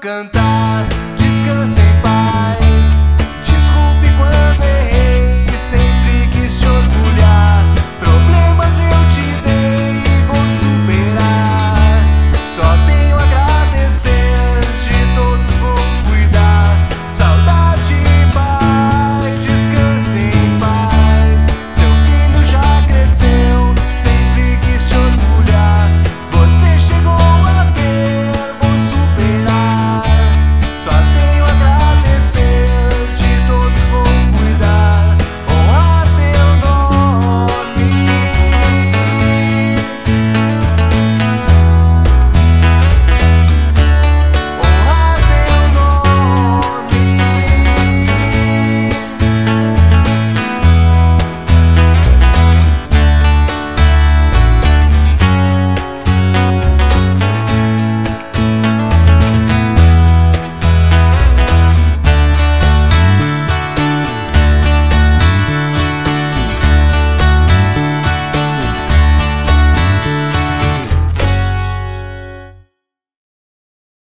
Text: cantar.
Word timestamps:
cantar. 0.00 0.45